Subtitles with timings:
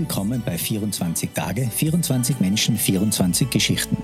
[0.00, 3.98] willkommen bei 24 Tage, 24 Menschen, 24 Geschichten.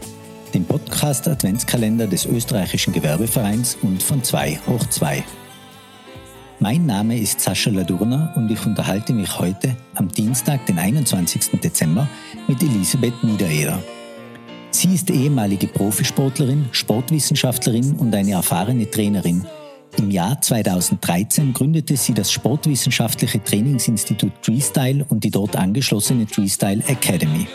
[0.52, 5.24] Dem Podcast Adventskalender des österreichischen Gewerbevereins und von 2 hoch 2.
[6.60, 11.60] Mein Name ist Sascha Ladurner und ich unterhalte mich heute am Dienstag, den 21.
[11.64, 12.06] Dezember,
[12.46, 13.82] mit Elisabeth Niedereder.
[14.72, 19.46] Sie ist ehemalige Profisportlerin, Sportwissenschaftlerin und eine erfahrene Trainerin–
[19.98, 27.46] im Jahr 2013 gründete sie das sportwissenschaftliche Trainingsinstitut Freestyle und die dort angeschlossene Freestyle Academy.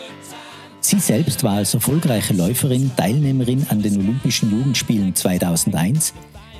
[0.80, 6.12] Sie selbst war als erfolgreiche Läuferin Teilnehmerin an den Olympischen Jugendspielen 2001,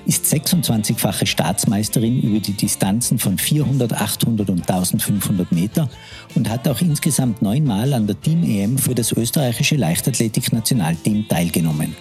[0.07, 5.89] ist 26-fache Staatsmeisterin über die Distanzen von 400, 800 und 1500 Meter
[6.35, 11.95] und hat auch insgesamt neunmal an der Team-EM für das österreichische Leichtathletik-Nationalteam teilgenommen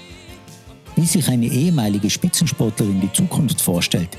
[0.95, 4.09] wie sich eine ehemalige Spitzensportlerin die Zukunft vorstellt,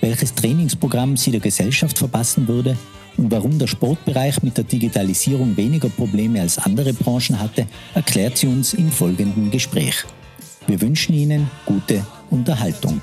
[0.00, 2.76] welches Trainingsprogramm sie der Gesellschaft verpassen würde
[3.16, 8.46] und warum der Sportbereich mit der Digitalisierung weniger Probleme als andere Branchen hatte, erklärt sie
[8.46, 10.04] uns im folgenden Gespräch.
[10.66, 13.00] Wir wünschen Ihnen gute Unterhaltung.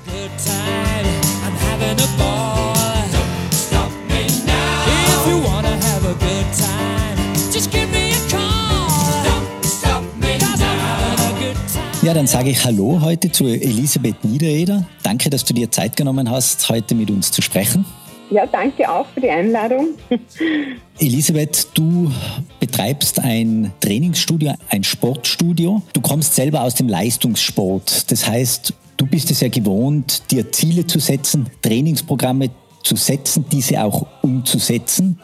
[12.02, 14.84] Ja, dann sage ich Hallo heute zu Elisabeth Niedereder.
[15.04, 17.84] Danke, dass du dir Zeit genommen hast, heute mit uns zu sprechen.
[18.28, 19.90] Ja, danke auch für die Einladung.
[20.98, 22.10] Elisabeth, du
[22.58, 25.80] betreibst ein Trainingsstudio, ein Sportstudio.
[25.92, 28.10] Du kommst selber aus dem Leistungssport.
[28.10, 32.50] Das heißt, du bist es ja gewohnt, dir Ziele zu setzen, Trainingsprogramme
[32.82, 35.20] zu setzen, diese auch umzusetzen.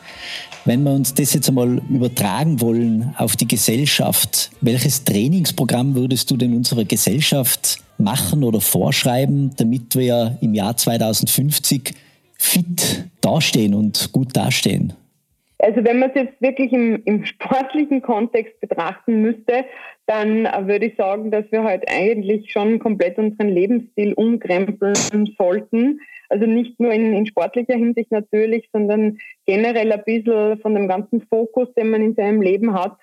[0.64, 6.36] Wenn wir uns das jetzt einmal übertragen wollen auf die Gesellschaft, welches Trainingsprogramm würdest du
[6.36, 11.94] denn unserer Gesellschaft machen oder vorschreiben, damit wir im Jahr 2050
[12.36, 14.92] fit dastehen und gut dastehen?
[15.58, 19.64] Also wenn man es jetzt wirklich im, im, sportlichen Kontext betrachten müsste,
[20.06, 24.94] dann würde ich sagen, dass wir heute eigentlich schon komplett unseren Lebensstil umkrempeln
[25.36, 26.00] sollten.
[26.28, 31.22] Also nicht nur in, in, sportlicher Hinsicht natürlich, sondern generell ein bisschen von dem ganzen
[31.22, 32.97] Fokus, den man in seinem Leben hat,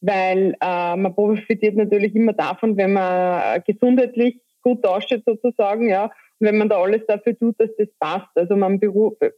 [0.00, 6.10] weil äh, man profitiert natürlich immer davon, wenn man gesundheitlich gut dasteht sozusagen, ja,
[6.40, 8.30] wenn man da alles dafür tut, dass das passt.
[8.34, 8.80] Also man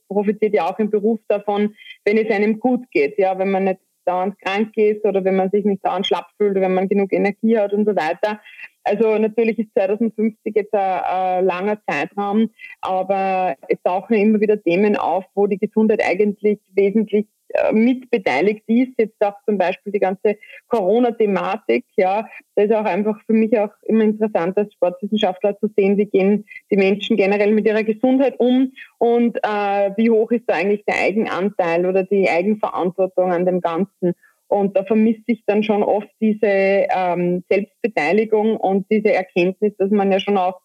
[0.08, 3.80] profitiert ja auch im Beruf davon, wenn es einem gut geht, ja, wenn man nicht
[4.08, 7.58] dauernd krank ist oder wenn man sich nicht dauernd schlapp fühlt wenn man genug Energie
[7.58, 8.40] hat und so weiter.
[8.82, 12.50] Also natürlich ist 2050 jetzt ein, ein, langer Zeitraum,
[12.80, 18.92] aber es tauchen immer wieder Themen auf, wo die Gesundheit eigentlich wesentlich äh, mitbeteiligt ist.
[18.98, 20.36] Jetzt auch zum Beispiel die ganze
[20.68, 21.84] Corona-Thematik.
[21.96, 26.06] Ja, das ist auch einfach für mich auch immer interessant als Sportwissenschaftler zu sehen, wie
[26.06, 30.84] gehen die Menschen generell mit ihrer Gesundheit um und äh, wie hoch ist da eigentlich
[30.84, 34.14] der Eigenanteil oder die Eigenverantwortung an dem Ganzen.
[34.48, 40.10] Und da vermisst sich dann schon oft diese ähm, Selbstbeteiligung und diese Erkenntnis, dass man
[40.10, 40.60] ja schon auch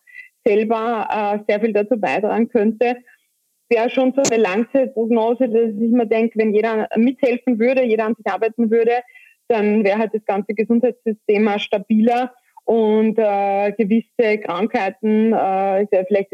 [0.46, 2.98] selber äh, sehr viel dazu beitragen könnte.
[3.70, 8.16] Wäre schon so eine Langzeitprognose, dass ich mir denke, wenn jeder mithelfen würde, jeder an
[8.16, 9.02] sich arbeiten würde,
[9.48, 12.34] dann wäre halt das ganze Gesundheitssystem auch stabiler
[12.66, 16.32] und äh, gewisse Krankheiten, äh, vielleicht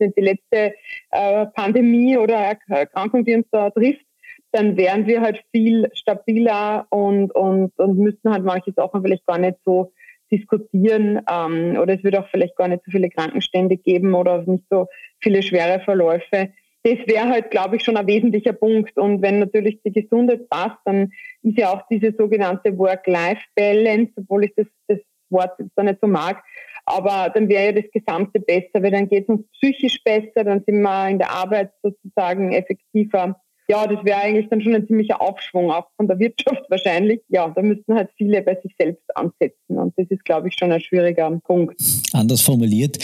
[0.00, 0.74] die letzte
[1.10, 4.04] äh, Pandemie oder Erkrankung, die uns da trifft,
[4.52, 9.38] dann wären wir halt viel stabiler und, und, und müssten halt manche Sachen vielleicht gar
[9.38, 9.92] nicht so
[10.30, 14.64] diskutieren ähm, oder es würde auch vielleicht gar nicht so viele Krankenstände geben oder nicht
[14.70, 14.86] so
[15.20, 16.52] viele schwere Verläufe.
[16.84, 18.96] Das wäre halt, glaube ich, schon ein wesentlicher Punkt.
[18.96, 21.12] Und wenn natürlich die Gesundheit passt, dann
[21.42, 24.98] ist ja auch diese sogenannte Work-Life-Balance, obwohl ich das, das
[25.30, 26.42] Wort jetzt da nicht so mag,
[26.86, 30.64] aber dann wäre ja das Gesamte besser, weil dann geht es uns psychisch besser, dann
[30.64, 33.38] sind wir in der Arbeit sozusagen effektiver
[33.70, 37.20] ja, das wäre eigentlich dann schon ein ziemlicher Aufschwung, auch von der Wirtschaft wahrscheinlich.
[37.28, 40.72] Ja, da müssten halt viele bei sich selbst ansetzen und das ist, glaube ich, schon
[40.72, 41.80] ein schwieriger Punkt.
[42.12, 42.98] Anders formuliert,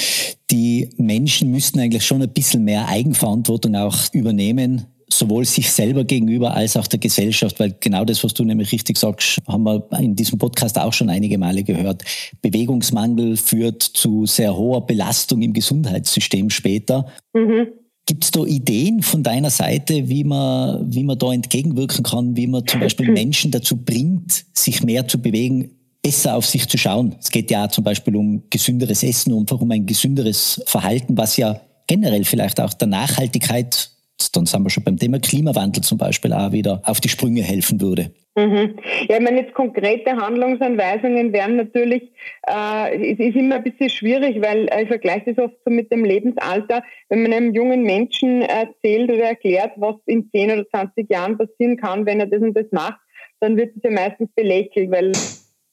[0.51, 6.55] die Menschen müssten eigentlich schon ein bisschen mehr Eigenverantwortung auch übernehmen, sowohl sich selber gegenüber
[6.55, 10.17] als auch der Gesellschaft, weil genau das, was du nämlich richtig sagst, haben wir in
[10.17, 12.03] diesem Podcast auch schon einige Male gehört.
[12.41, 17.07] Bewegungsmangel führt zu sehr hoher Belastung im Gesundheitssystem später.
[17.35, 17.69] Mhm.
[18.07, 22.47] Gibt es da Ideen von deiner Seite, wie man, wie man da entgegenwirken kann, wie
[22.47, 25.71] man zum Beispiel Menschen dazu bringt, sich mehr zu bewegen,
[26.03, 27.17] besser auf sich zu schauen?
[27.19, 31.61] Es geht ja zum Beispiel um gesünderes Essen, und um ein gesünderes Verhalten, was ja
[31.87, 33.91] generell vielleicht auch der Nachhaltigkeit,
[34.33, 37.81] dann sind wir schon beim Thema Klimawandel zum Beispiel auch wieder auf die Sprünge helfen
[37.81, 38.11] würde.
[38.37, 38.77] Mhm.
[39.09, 42.03] Ja, ich meine, jetzt konkrete Handlungsanweisungen wären natürlich,
[42.49, 45.93] äh, es ist immer ein bisschen schwierig, weil äh, ich vergleiche das oft so mit
[45.93, 46.83] dem Lebensalter.
[47.09, 51.77] Wenn man einem jungen Menschen erzählt oder erklärt, was in 10 oder 20 Jahren passieren
[51.77, 52.99] kann, wenn er das und das macht,
[53.39, 55.13] dann wird es ja meistens belächelt, weil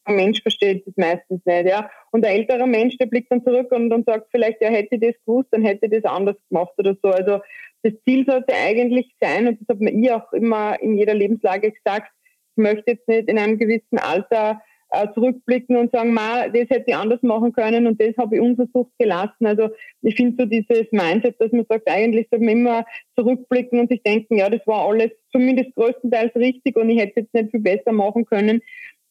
[0.06, 1.90] ein Mensch versteht das meistens nicht, ja.
[2.12, 5.02] Und ein älterer Mensch, der blickt dann zurück und, und sagt vielleicht, ja, hätte ich
[5.02, 7.10] das gewusst, dann hätte ich das anders gemacht oder so.
[7.10, 7.42] Also
[7.84, 11.72] das Ziel sollte eigentlich sein, und das hat mir ich auch immer in jeder Lebenslage
[11.72, 12.12] gesagt,
[12.56, 14.62] ich möchte jetzt nicht in einem gewissen Alter
[14.92, 18.42] äh, zurückblicken und sagen, Ma, das hätte ich anders machen können und das habe ich
[18.42, 19.46] unversucht gelassen.
[19.46, 19.70] Also
[20.02, 24.04] ich finde so dieses Mindset, dass man sagt, eigentlich sollte man immer zurückblicken und sich
[24.04, 27.94] denken, ja, das war alles zumindest größtenteils richtig und ich hätte jetzt nicht viel besser
[27.94, 28.62] machen können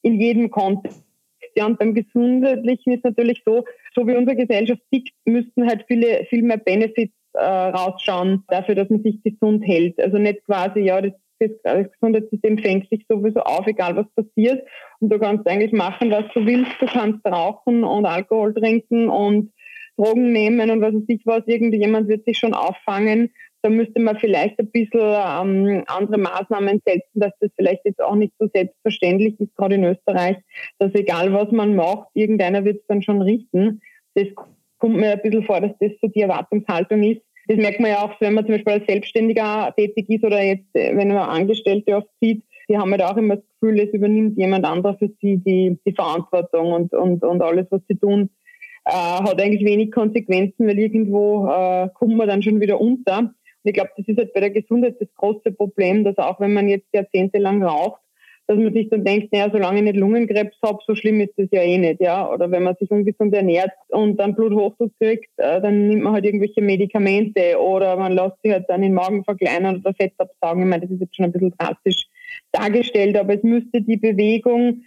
[0.02, 1.04] in jedem Kontext.
[1.56, 3.64] Ja, und beim Gesundheitlichen ist natürlich so,
[3.94, 8.90] so wie unsere Gesellschaft tickt, müssten halt viele, viel mehr Benefits äh, rausschauen dafür, dass
[8.90, 10.00] man sich gesund hält.
[10.00, 14.66] Also nicht quasi, ja, das, das Gesundheitssystem fängt sich sowieso auf, egal was passiert.
[15.00, 16.72] Und du kannst eigentlich machen, was du willst.
[16.80, 19.52] Du kannst rauchen und Alkohol trinken und
[19.96, 21.42] Drogen nehmen und was weiß ich was.
[21.46, 27.20] Irgendjemand wird sich schon auffangen da müsste man vielleicht ein bisschen ähm, andere Maßnahmen setzen,
[27.20, 30.36] dass das vielleicht jetzt auch nicht so selbstverständlich ist, gerade in Österreich,
[30.78, 33.80] dass egal was man macht, irgendeiner wird es dann schon richten.
[34.14, 34.26] Das
[34.78, 37.22] kommt mir ein bisschen vor, dass das so die Erwartungshaltung ist.
[37.48, 40.74] Das merkt man ja auch, wenn man zum Beispiel als Selbstständiger tätig ist oder jetzt,
[40.74, 44.38] äh, wenn man Angestellte oft sieht, die haben halt auch immer das Gefühl, es übernimmt
[44.38, 48.30] jemand anderer für sie die, die Verantwortung und, und, und alles, was sie tun,
[48.84, 53.34] äh, hat eigentlich wenig Konsequenzen, weil irgendwo äh, kommt man dann schon wieder unter
[53.64, 56.68] ich glaube, das ist halt bei der Gesundheit das große Problem, dass auch wenn man
[56.68, 58.00] jetzt jahrzehntelang raucht,
[58.50, 61.46] dass man sich dann denkt, naja, solange ich nicht Lungenkrebs habe, so schlimm ist das
[61.52, 62.28] ja eh nicht, ja.
[62.28, 66.24] Oder wenn man sich ungesund ernährt und dann Bluthochdruck kriegt, äh, dann nimmt man halt
[66.24, 70.64] irgendwelche Medikamente oder man lässt sich halt dann den Magen verkleinern oder Fett absaugen.
[70.64, 72.08] Ich meine, das ist jetzt schon ein bisschen drastisch
[72.50, 74.82] dargestellt, aber es müsste die Bewegung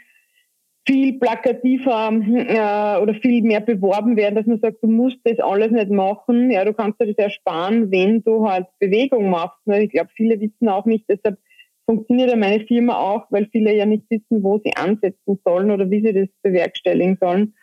[0.85, 5.71] viel plakativer äh, oder viel mehr beworben werden, dass man sagt, du musst das alles
[5.71, 6.51] nicht machen.
[6.51, 9.59] Ja, du kannst dir das ersparen, wenn du halt Bewegung machst.
[9.65, 11.37] Ich glaube, viele wissen auch nicht, deshalb
[11.85, 15.89] funktioniert ja meine Firma auch, weil viele ja nicht wissen, wo sie ansetzen sollen oder
[15.89, 17.55] wie sie das bewerkstelligen sollen.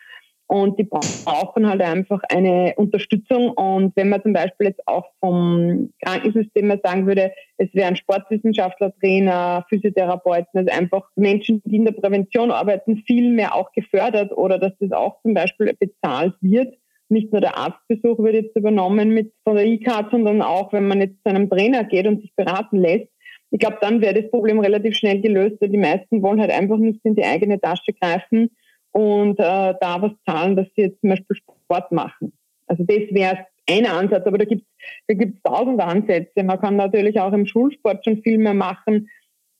[0.51, 3.51] Und die brauchen halt einfach eine Unterstützung.
[3.51, 8.93] Und wenn man zum Beispiel jetzt auch vom Krankensystem mal sagen würde, es wären Sportwissenschaftler,
[8.99, 14.59] Trainer, Physiotherapeuten, also einfach Menschen, die in der Prävention arbeiten, viel mehr auch gefördert oder
[14.59, 16.75] dass das auch zum Beispiel bezahlt wird.
[17.07, 20.99] Nicht nur der Arztbesuch wird jetzt übernommen mit von der E-Card, sondern auch, wenn man
[20.99, 23.07] jetzt zu einem Trainer geht und sich beraten lässt.
[23.51, 26.77] Ich glaube, dann wäre das Problem relativ schnell gelöst, weil die meisten wollen halt einfach
[26.77, 28.49] nicht in die eigene Tasche greifen
[28.91, 32.33] und äh, da was zahlen, dass sie jetzt zum Beispiel Sport machen.
[32.67, 34.67] Also das wäre ein Ansatz, aber da gibt es
[35.07, 36.43] da gibt's tausend Ansätze.
[36.43, 39.09] Man kann natürlich auch im Schulsport schon viel mehr machen.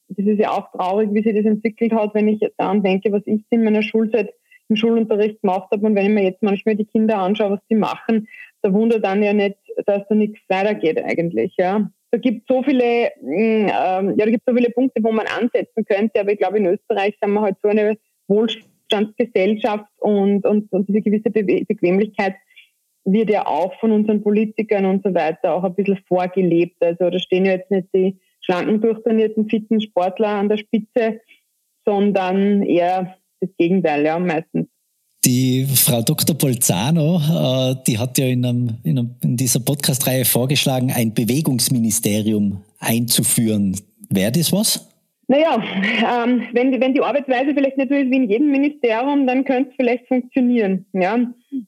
[0.09, 3.21] Das ist ja auch traurig, wie sich das entwickelt hat, wenn ich daran denke, was
[3.25, 4.33] ich in meiner Schulzeit
[4.67, 7.75] im Schulunterricht gemacht habe und wenn ich mir jetzt manchmal die Kinder anschaue, was sie
[7.75, 8.27] machen,
[8.61, 11.53] da wundert dann ja nicht, dass da nichts weitergeht eigentlich.
[11.57, 11.89] Ja.
[12.11, 13.69] Da gibt so viele, mm, ähm,
[14.17, 17.15] ja, da gibt so viele Punkte, wo man ansetzen könnte, aber ich glaube, in Österreich
[17.21, 22.35] sind wir halt so eine Wohlstand Wohlstandsgesellschaft und, und, und diese gewisse Be Bequemlichkeit
[23.03, 26.75] wird ja auch von unseren Politikern und so weiter auch ein bisschen vorgelebt.
[26.81, 31.21] Also da stehen ja jetzt nicht die schlanken, durchtrainierten, fitten Sportler an der Spitze,
[31.85, 34.67] sondern eher das Gegenteil, ja, meistens.
[35.25, 36.35] Die Frau Dr.
[36.35, 42.63] Bolzano, äh, die hat ja in, einem, in, einem, in dieser Podcast-Reihe vorgeschlagen, ein Bewegungsministerium
[42.79, 43.79] einzuführen.
[44.09, 44.90] Wäre das was?
[45.27, 49.45] Naja, ähm, wenn, wenn die Arbeitsweise vielleicht nicht so ist wie in jedem Ministerium, dann
[49.45, 50.85] könnte es vielleicht funktionieren.
[50.91, 51.19] Ja?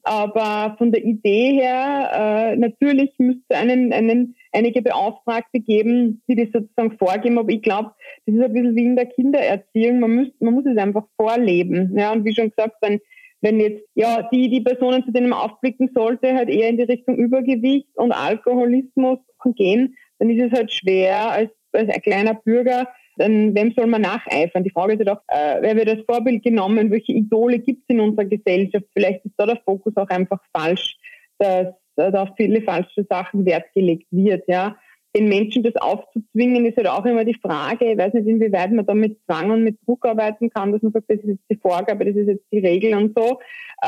[0.02, 2.10] Aber von der Idee her,
[2.52, 7.38] äh, natürlich müsste einen, einen, einige Beauftragte geben, die das sozusagen vorgeben.
[7.38, 7.92] Aber ich glaube,
[8.26, 9.98] das ist ein bisschen wie in der Kindererziehung.
[10.00, 11.96] Man muss, man muss es einfach vorleben.
[11.96, 12.12] Ja?
[12.12, 13.00] Und wie schon gesagt, wenn,
[13.40, 16.82] wenn jetzt ja die, die Personen, zu denen man aufblicken sollte, halt eher in die
[16.82, 19.20] Richtung Übergewicht und Alkoholismus
[19.56, 24.02] gehen, dann ist es halt schwer als, als ein kleiner Bürger dann wem soll man
[24.02, 24.64] nacheifern?
[24.64, 26.90] Die Frage ist ja doch, äh, wer wird als Vorbild genommen?
[26.90, 28.86] Welche Idole gibt es in unserer Gesellschaft?
[28.92, 30.96] Vielleicht ist da der Fokus auch einfach falsch,
[31.38, 34.76] dass äh, da viele falsche Sachen Wert gelegt wird, ja.
[35.16, 38.84] Den Menschen das aufzuzwingen, ist halt auch immer die Frage, ich weiß nicht, inwieweit man
[38.84, 41.56] da mit Zwang und mit Druck arbeiten kann, dass man sagt, das ist jetzt die
[41.56, 43.38] Vorgabe, das ist jetzt die Regel und so.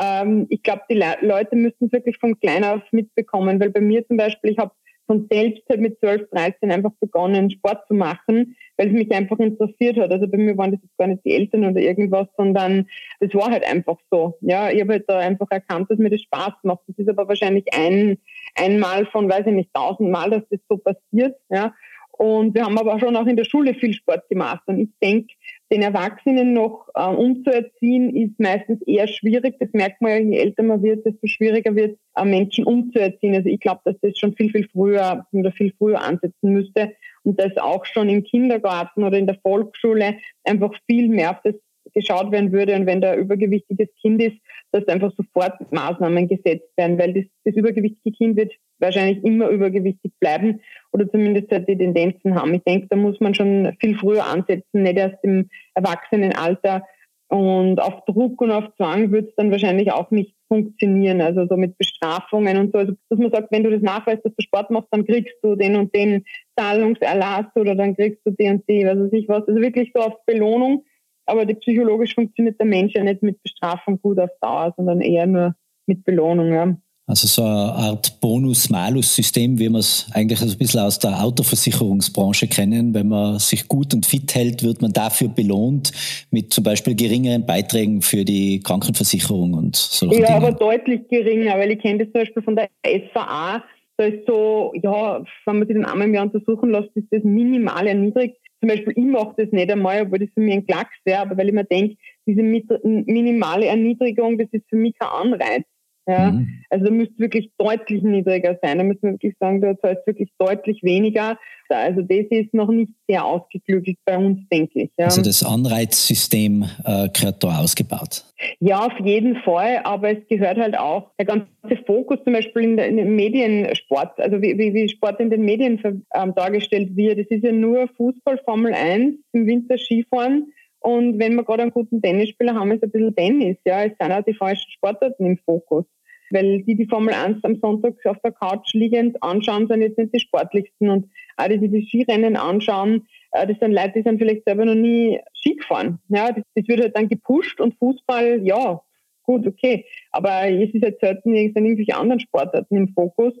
[0.01, 3.81] Ähm, ich glaube, die Le Leute müssen es wirklich von klein auf mitbekommen, weil bei
[3.81, 4.71] mir zum Beispiel, ich habe
[5.07, 9.39] von selbst halt mit 12, 13 einfach begonnen, Sport zu machen, weil es mich einfach
[9.39, 10.11] interessiert hat.
[10.11, 12.87] Also bei mir waren das jetzt gar nicht die Eltern oder irgendwas, sondern
[13.19, 14.37] das war halt einfach so.
[14.41, 16.81] Ja, ich habe halt da einfach erkannt, dass mir das Spaß macht.
[16.87, 18.17] Das ist aber wahrscheinlich ein,
[18.55, 21.37] einmal von, weiß ich nicht, tausendmal, dass das so passiert.
[21.49, 21.73] Ja.
[22.11, 24.63] Und wir haben aber schon auch in der Schule viel Sport gemacht.
[24.65, 25.33] Und ich denke,
[25.71, 29.55] den Erwachsenen noch äh, umzuerziehen, ist meistens eher schwierig.
[29.59, 33.35] Das merkt man ja, je älter man wird, desto schwieriger wird, äh, Menschen umzuerziehen.
[33.35, 36.93] Also ich glaube, dass das schon viel, viel früher oder viel früher ansetzen müsste
[37.23, 41.55] und dass auch schon im Kindergarten oder in der Volksschule einfach viel mehr auf das
[41.93, 44.37] geschaut werden würde und wenn da übergewichtiges Kind ist,
[44.71, 50.13] dass einfach sofort Maßnahmen gesetzt werden, weil das, das übergewichtige Kind wird wahrscheinlich immer übergewichtig
[50.19, 52.53] bleiben oder zumindest halt die Tendenzen haben.
[52.53, 56.83] Ich denke, da muss man schon viel früher ansetzen, nicht erst im Erwachsenenalter.
[57.29, 61.19] Und auf Druck und auf Zwang wird es dann wahrscheinlich auch nicht funktionieren.
[61.19, 62.77] Also so mit Bestrafungen und so.
[62.77, 65.55] Also, dass man sagt, wenn du das nachweist, dass du Sport machst, dann kriegst du
[65.55, 66.23] den und den
[66.57, 69.45] Zahlungserlass oder dann kriegst du die und die, was weiß ich was.
[69.45, 70.85] Also wirklich so auf Belohnung
[71.27, 75.27] aber die psychologisch funktioniert der Mensch ja nicht mit Bestrafung gut auf Dauer, sondern eher
[75.27, 75.55] nur
[75.85, 76.53] mit Belohnung.
[76.53, 76.77] Ja.
[77.09, 82.47] Also so eine Art Bonus-Malus-System, wie wir es eigentlich so ein bisschen aus der Autoversicherungsbranche
[82.47, 82.93] kennen.
[82.93, 85.93] Wenn man sich gut und fit hält, wird man dafür belohnt
[86.31, 90.07] mit zum Beispiel geringeren Beiträgen für die Krankenversicherung und so.
[90.07, 90.29] Ja, Dinge.
[90.29, 93.63] aber deutlich geringer, weil ich kenne das zum Beispiel von der SVA.
[93.95, 97.23] Da ist so, ja, wenn man sich den einmal im Jahr untersuchen lässt, ist das
[97.23, 100.95] minimal erniedrigt zum Beispiel, ich mache das nicht einmal, obwohl das für mich ein Klacks
[101.05, 101.95] wäre, aber weil ich mir denke,
[102.25, 105.63] diese minimale Erniedrigung, das ist für mich kein Anreiz.
[106.07, 106.31] Ja?
[106.31, 106.63] Mhm.
[106.69, 108.77] Also da müsste wirklich deutlich niedriger sein.
[108.77, 111.37] Da müssen wir wirklich sagen, da zahlst wirklich deutlich weniger.
[111.69, 114.91] Also das ist noch nicht sehr ausgeklügelt bei uns, denke ich.
[114.97, 115.05] Ja.
[115.05, 118.23] Also das Anreizsystem äh, gehört da ausgebaut.
[118.59, 121.47] Ja, auf jeden Fall, aber es gehört halt auch der ganze
[121.85, 125.43] Fokus zum Beispiel in, der, in dem Mediensport, also wie, wie, wie Sport in den
[125.43, 125.81] Medien
[126.13, 127.19] ähm, dargestellt wird.
[127.19, 130.53] Es ist ja nur Fußball, Formel 1, im Winter Skifahren.
[130.79, 133.57] Und wenn wir gerade einen guten Tennisspieler haben, ist ein bisschen Tennis.
[133.65, 135.85] Ja, es sind auch die falschen Sportarten im Fokus.
[136.29, 140.13] Weil die, die Formel 1 am Sonntag auf der Couch liegend anschauen, sind jetzt nicht
[140.13, 140.89] die sportlichsten.
[140.89, 144.75] Und auch die, die Skrennen anschauen, äh, das sind Leute, die sind vielleicht selber noch
[144.75, 145.99] nie Ski gefahren.
[146.09, 148.81] Ja, das, das wird halt dann gepusht und Fußball, ja,
[149.23, 149.85] gut, okay.
[150.11, 153.33] Aber es ist halt selten irgendwelche anderen Sportarten im Fokus,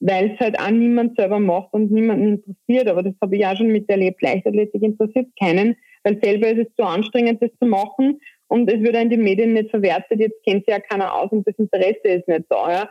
[0.00, 2.88] weil es halt auch niemand selber macht und niemanden interessiert.
[2.88, 4.20] Aber das habe ich auch schon miterlebt.
[4.20, 8.20] Leichtathletik interessiert keinen, weil selber ist es zu anstrengend, das zu machen
[8.54, 11.44] und es wird in den Medien nicht verwertet, jetzt kennt sich ja keiner aus und
[11.44, 12.70] das Interesse ist nicht da.
[12.70, 12.90] Ja.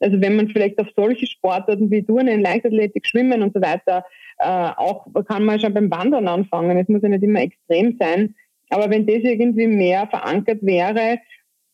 [0.00, 4.04] Also wenn man vielleicht auf solche Sportarten wie Turnen, Leichtathletik, Schwimmen und so weiter,
[4.38, 6.76] äh, auch kann man schon beim Wandern anfangen.
[6.76, 8.34] Es muss ja nicht immer extrem sein.
[8.68, 11.20] Aber wenn das irgendwie mehr verankert wäre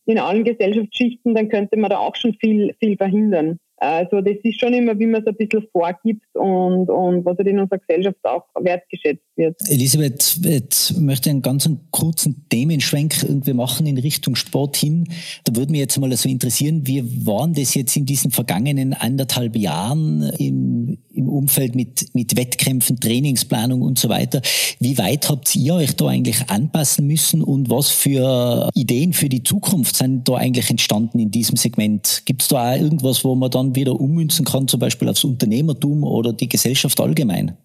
[0.05, 3.59] in allen Gesellschaftsschichten, dann könnte man da auch schon viel, viel verhindern.
[3.79, 7.49] Also das ist schon immer, wie man es ein bisschen vorgibt und, und was halt
[7.49, 9.57] in unserer Gesellschaft auch wertgeschätzt wird.
[9.69, 15.09] Elisabeth, jetzt möchte ich einen ganz kurzen Themenschwenk irgendwie machen in Richtung Sport hin.
[15.45, 19.57] Da würde mich jetzt mal so interessieren, wie waren das jetzt in diesen vergangenen anderthalb
[19.57, 24.41] Jahren im, im Umfeld mit, mit Wettkämpfen, Trainingsplanung und so weiter?
[24.81, 29.43] Wie weit habt ihr euch da eigentlich anpassen müssen und was für Ideen für die
[29.43, 32.23] Zukunft sind da eigentlich entstanden in diesem Segment?
[32.27, 36.05] Gibt es da auch irgendwas, wo man dann wieder ummünzen kann, zum Beispiel aufs Unternehmertum
[36.05, 37.57] oder die Gesellschaft allgemein?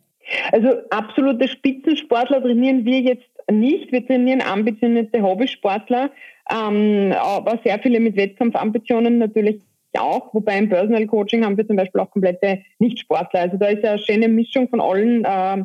[0.52, 3.92] Also absolute Spitzensportler trainieren wir jetzt nicht.
[3.92, 6.12] Wir trainieren ambitionierte Hobbysportler,
[6.50, 9.60] ähm, aber sehr viele mit Wettkampfambitionen natürlich
[10.00, 10.34] auch.
[10.34, 13.42] Wobei im Personal Coaching haben wir zum Beispiel auch komplette Nichtsportler.
[13.42, 15.64] Also da ist ja eine schöne Mischung von allen, äh,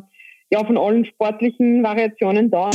[0.49, 2.69] ja, von allen sportlichen Variationen da.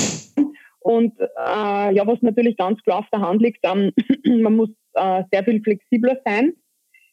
[0.80, 3.92] Und äh, ja, was natürlich ganz klar auf der Hand liegt, ähm,
[4.42, 6.54] man muss äh, sehr viel flexibler sein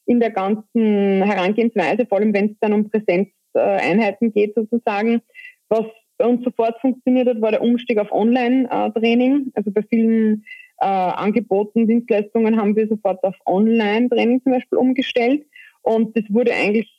[0.05, 5.21] in der ganzen Herangehensweise, vor allem wenn es dann um Präsenzeinheiten geht sozusagen.
[5.69, 5.85] Was
[6.17, 9.51] bei uns sofort funktioniert hat, war der Umstieg auf Online-Training.
[9.53, 10.43] Also bei vielen
[10.81, 15.45] äh, Angeboten, Dienstleistungen haben wir sofort auf Online-Training zum Beispiel umgestellt.
[15.81, 16.89] Und das wurde eigentlich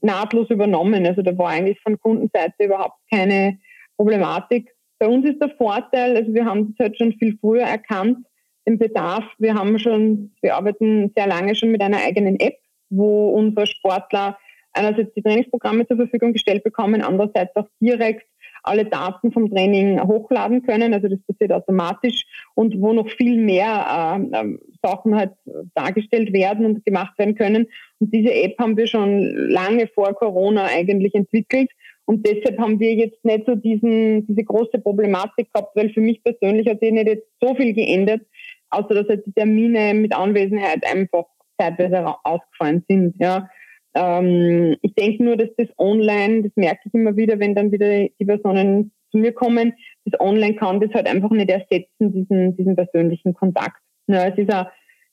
[0.00, 1.06] nahtlos übernommen.
[1.06, 3.58] Also da war eigentlich von Kundenseite überhaupt keine
[3.96, 4.72] Problematik.
[4.98, 8.18] Bei uns ist der Vorteil, also wir haben das halt schon viel früher erkannt,
[8.66, 9.24] den Bedarf.
[9.38, 12.58] Wir haben schon, wir arbeiten sehr lange schon mit einer eigenen App,
[12.90, 14.38] wo unsere Sportler
[14.72, 18.26] einerseits die Trainingsprogramme zur Verfügung gestellt bekommen, andererseits auch direkt
[18.62, 20.94] alle Daten vom Training hochladen können.
[20.94, 22.24] Also das passiert automatisch
[22.54, 25.32] und wo noch viel mehr äh, äh, Sachen halt
[25.74, 27.66] dargestellt werden und gemacht werden können.
[27.98, 31.70] Und diese App haben wir schon lange vor Corona eigentlich entwickelt.
[32.06, 36.22] Und deshalb haben wir jetzt nicht so diesen, diese große Problematik gehabt, weil für mich
[36.24, 38.22] persönlich hat sich nicht jetzt so viel geändert,
[38.70, 41.26] außer dass halt die Termine mit Anwesenheit einfach
[41.56, 43.14] zeitweise ausgefallen sind.
[43.20, 43.48] Ja.
[43.94, 48.08] Ähm, ich denke nur, dass das Online, das merke ich immer wieder, wenn dann wieder
[48.08, 52.76] die Personen zu mir kommen, das Online kann das halt einfach nicht ersetzen, diesen, diesen
[52.76, 53.80] persönlichen Kontakt.
[54.06, 54.66] Ja, es ist auch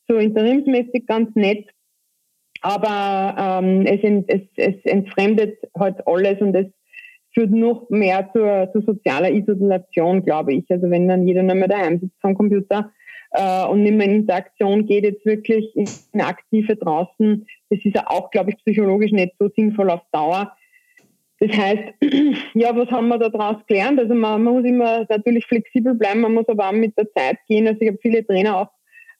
[0.08, 1.68] so interimsmäßig ganz nett,
[2.62, 6.68] aber ähm, es, ent, es, es entfremdet halt alles und es
[7.34, 10.66] führt noch mehr zur, zur sozialer Isolation, glaube ich.
[10.70, 12.92] Also wenn dann jeder nur mehr daheim sitzt vom Computer
[13.32, 18.06] äh, und nicht mehr in Interaktion geht, jetzt wirklich in aktive draußen, das ist ja
[18.08, 20.54] auch, glaube ich, psychologisch nicht so sinnvoll auf Dauer.
[21.40, 21.84] Das heißt,
[22.54, 24.00] ja, was haben wir da draus gelernt?
[24.00, 27.38] Also man, man, muss immer natürlich flexibel bleiben, man muss aber auch mit der Zeit
[27.48, 27.68] gehen.
[27.68, 28.70] Also ich habe viele Trainer auch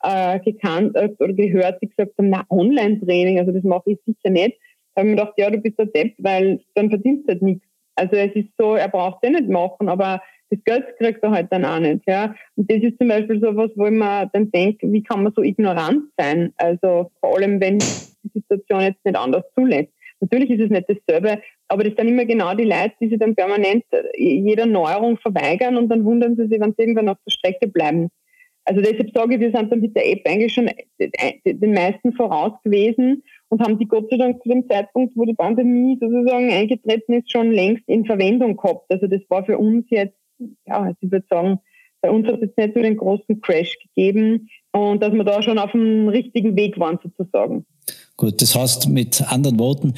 [0.04, 4.32] äh, gekannt äh, oder gehört, die gesagt haben, na, Online-Training, also das mache ich sicher
[4.32, 4.58] nicht.
[4.96, 7.42] Da habe ich mir gedacht, ja, du bist der Depp, weil dann verdienst du halt
[7.42, 7.66] nichts.
[7.96, 11.32] Also es ist so, er braucht es eh nicht machen, aber das Geld kriegt er
[11.32, 12.02] halt dann auch nicht.
[12.08, 12.36] Ja.
[12.56, 15.34] Und das ist zum Beispiel so was, wo ich mir dann denke, wie kann man
[15.36, 16.54] so ignorant sein?
[16.58, 19.92] Also vor allem, wenn die Situation jetzt nicht anders zulässt.
[20.20, 23.36] Natürlich ist es nicht dasselbe, aber das sind immer genau die Leute, die sich dann
[23.36, 23.84] permanent
[24.16, 28.10] jeder Neuerung verweigern und dann wundern sie sich, wenn sie irgendwann auf der Strecke bleiben.
[28.66, 30.70] Also deshalb sage ich, wir sind dann mit der App eigentlich schon
[31.46, 35.36] den meisten voraus gewesen und haben die Gott sei Dank zu dem Zeitpunkt, wo die
[35.36, 38.86] Pandemie sozusagen eingetreten ist, schon längst in Verwendung gehabt.
[38.90, 40.18] Also das war für uns jetzt,
[40.66, 41.60] ja, also ich würde sagen,
[42.02, 45.58] bei uns hat es nicht so den großen Crash gegeben und dass wir da schon
[45.58, 47.66] auf dem richtigen Weg waren sozusagen.
[48.18, 49.94] Gut, das heißt mit anderen Worten,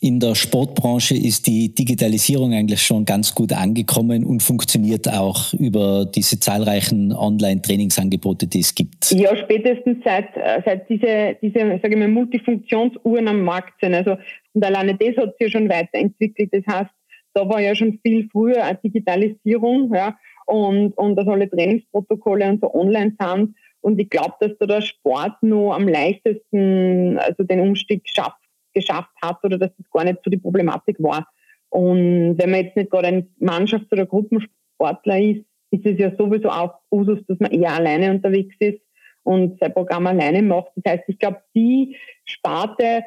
[0.00, 6.06] in der Sportbranche ist die Digitalisierung eigentlich schon ganz gut angekommen und funktioniert auch über
[6.06, 9.10] diese zahlreichen Online-Trainingsangebote, die es gibt.
[9.10, 13.94] Ja, spätestens seit, äh, seit diese, diese sage ich mal, Multifunktionsuhren am Markt sind.
[13.94, 14.16] Also,
[14.54, 16.50] und alleine das hat sich ja schon weiterentwickelt.
[16.52, 16.90] Das heißt,
[17.38, 22.60] da war ja schon viel früher eine Digitalisierung, ja, und, und dass alle Trainingsprotokolle und
[22.60, 23.54] so online sind.
[23.80, 28.40] Und ich glaube, dass da der Sport nur am leichtesten also den Umstieg schafft,
[28.74, 31.28] geschafft hat oder dass das gar nicht so die Problematik war.
[31.68, 36.48] Und wenn man jetzt nicht gerade ein Mannschafts- oder Gruppensportler ist, ist es ja sowieso
[36.48, 38.80] auch Usus, dass man eher alleine unterwegs ist
[39.22, 40.72] und sein Programm alleine macht.
[40.76, 43.02] Das heißt, ich glaube, die Sparte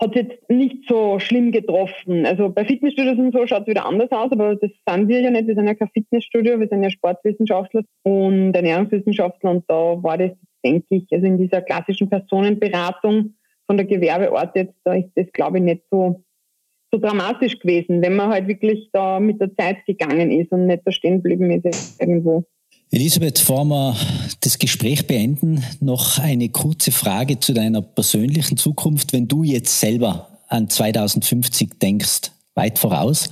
[0.00, 2.24] hat jetzt nicht so schlimm getroffen.
[2.24, 5.30] Also bei Fitnessstudios und so schaut es wieder anders aus, aber das sind wir ja
[5.30, 5.48] nicht.
[5.48, 10.30] Wir sind ja kein Fitnessstudio, wir sind ja Sportwissenschaftler und Ernährungswissenschaftler und da war das,
[10.64, 13.34] denke ich, also in dieser klassischen Personenberatung
[13.66, 16.22] von der Gewerbeort jetzt, da ist das, glaube ich, nicht so,
[16.92, 20.82] so dramatisch gewesen, wenn man halt wirklich da mit der Zeit gegangen ist und nicht
[20.84, 22.44] da stehen geblieben ist irgendwo.
[22.90, 23.96] Elisabeth, bevor wir
[24.40, 29.12] das Gespräch beenden, noch eine kurze Frage zu deiner persönlichen Zukunft.
[29.12, 33.28] Wenn du jetzt selber an 2050 denkst, weit voraus,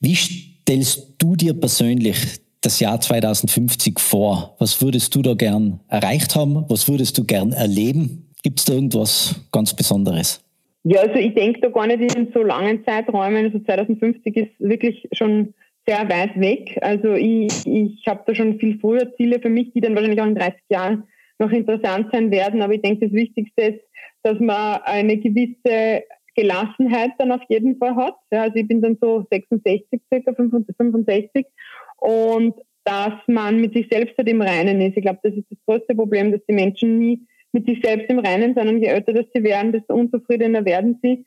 [0.00, 2.18] wie stellst du dir persönlich
[2.60, 4.56] das Jahr 2050 vor?
[4.58, 6.66] Was würdest du da gern erreicht haben?
[6.68, 8.28] Was würdest du gern erleben?
[8.42, 10.44] Gibt es da irgendwas ganz Besonderes?
[10.84, 13.46] Ja, also ich denke da gar nicht in so langen Zeiträumen.
[13.46, 15.54] Also 2050 ist wirklich schon
[15.86, 16.78] sehr weit weg.
[16.80, 20.26] Also ich, ich habe da schon viel früher Ziele für mich, die dann wahrscheinlich auch
[20.26, 21.04] in 30 Jahren
[21.38, 22.62] noch interessant sein werden.
[22.62, 23.80] Aber ich denke, das Wichtigste ist,
[24.22, 28.14] dass man eine gewisse Gelassenheit dann auf jeden Fall hat.
[28.30, 31.46] Ja, also ich bin dann so 66, circa 65
[31.98, 34.96] und dass man mit sich selbst halt im Reinen ist.
[34.96, 37.20] Ich glaube, das ist das größte Problem, dass die Menschen nie
[37.52, 40.98] mit sich selbst im Reinen sind und je älter das sie werden, desto unzufriedener werden
[41.02, 41.24] sie.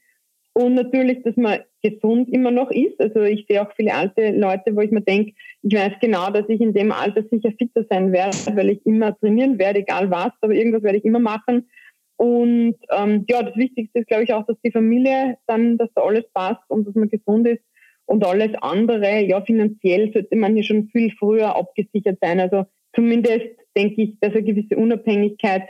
[0.57, 2.99] Und natürlich, dass man gesund immer noch ist.
[3.01, 6.47] Also ich sehe auch viele alte Leute, wo ich mir denke, ich weiß genau, dass
[6.47, 10.31] ich in dem Alter sicher fitter sein werde, weil ich immer trainieren werde, egal was,
[10.39, 11.67] aber irgendwas werde ich immer machen.
[12.15, 16.03] Und ähm, ja, das Wichtigste ist, glaube ich, auch, dass die Familie dann, dass da
[16.03, 17.61] alles passt und dass man gesund ist.
[18.05, 22.39] Und alles andere, ja, finanziell sollte man hier schon viel früher abgesichert sein.
[22.39, 25.63] Also zumindest denke ich, dass eine gewisse Unabhängigkeit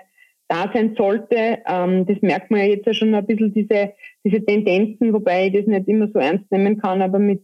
[0.48, 1.60] da sein sollte.
[1.68, 5.54] Ähm, das merkt man ja jetzt ja schon ein bisschen, diese, diese Tendenzen, wobei ich
[5.54, 7.44] das nicht immer so ernst nehmen kann, aber mit,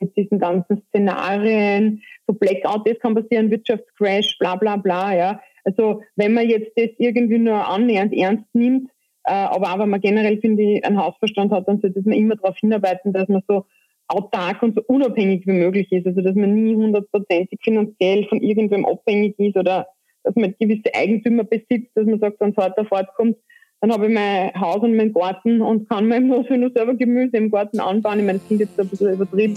[0.00, 5.40] mit diesen ganzen Szenarien, so Blackout, das kann passieren, Wirtschaftscrash, bla bla bla, ja.
[5.64, 8.90] Also wenn man jetzt das irgendwie nur annähernd ernst nimmt,
[9.24, 12.36] äh, aber auch wenn man generell, finde ich, einen Hausverstand hat, dann sollte man immer
[12.36, 13.64] darauf hinarbeiten, dass man so
[14.08, 16.06] autark und so unabhängig wie möglich ist.
[16.06, 19.88] Also dass man nie hundertprozentig finanziell von irgendwem abhängig ist oder
[20.26, 23.36] dass man gewisse Eigentümer besitzt, dass man sagt, wenn es heute fortkommt,
[23.80, 27.36] dann habe ich mein Haus und meinen Garten und kann mir nur, nur selber Gemüse
[27.36, 28.18] im Garten anbauen.
[28.18, 29.56] Ich meine, das klingt jetzt ein bisschen übertrieben.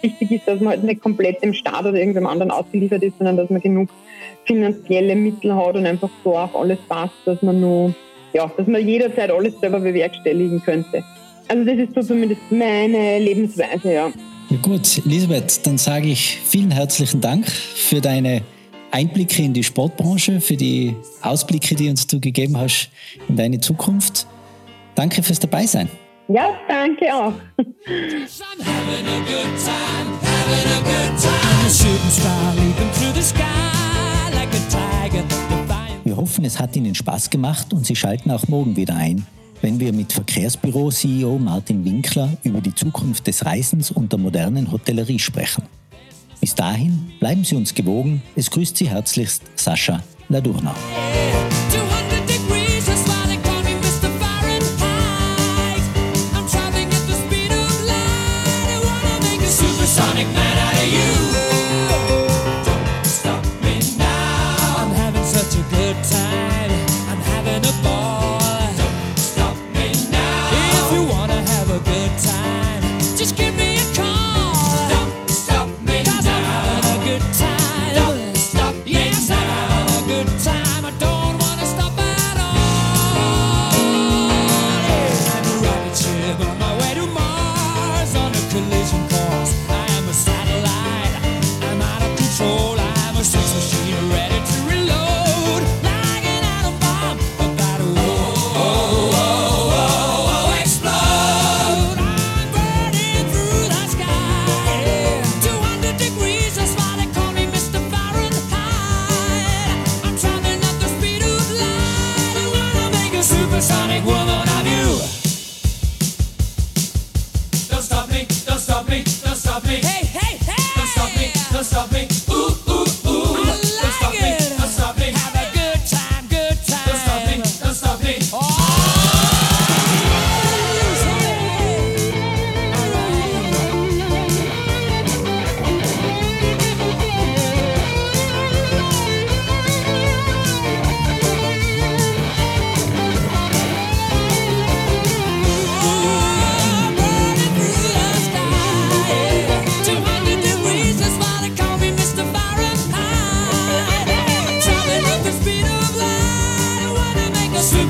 [0.00, 3.36] Wichtig ist, dass man halt nicht komplett dem Staat oder irgendeinem anderen ausgeliefert ist, sondern
[3.36, 3.90] dass man genug
[4.46, 7.94] finanzielle Mittel hat und einfach so auch alles passt, dass man nur,
[8.32, 11.02] ja, dass man jederzeit alles selber bewerkstelligen könnte.
[11.48, 14.12] Also das ist so zumindest meine Lebensweise, ja.
[14.50, 18.42] Ja gut, Elisabeth, dann sage ich vielen herzlichen Dank für deine
[18.90, 22.90] Einblicke in die Sportbranche, für die Ausblicke, die uns du gegeben hast
[23.28, 24.26] in deine Zukunft.
[24.94, 25.88] Danke fürs Dabeisein.
[26.28, 27.32] Ja, danke auch.
[36.04, 39.26] Wir hoffen, es hat Ihnen Spaß gemacht und Sie schalten auch morgen wieder ein,
[39.62, 45.18] wenn wir mit Verkehrsbüro-CEO Martin Winkler über die Zukunft des Reisens und der modernen Hotellerie
[45.18, 45.64] sprechen.
[46.40, 48.22] Bis dahin bleiben Sie uns gewogen.
[48.36, 50.74] Es grüßt Sie herzlichst Sascha Ladurna.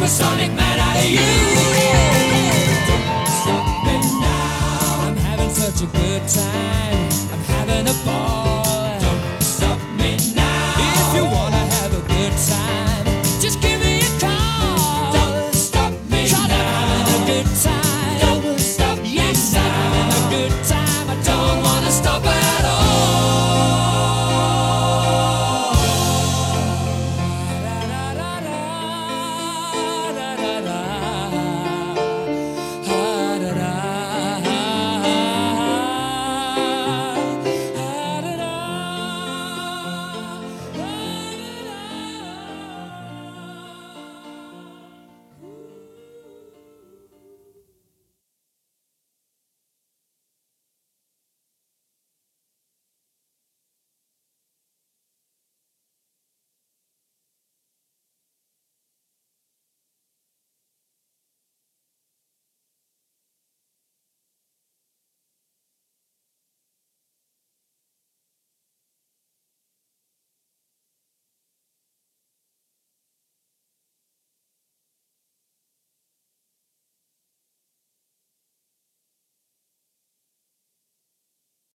[0.09, 1.19] Supersonic man out of you.
[2.89, 5.07] Don't stop me now.
[5.07, 7.08] I'm having such a good time.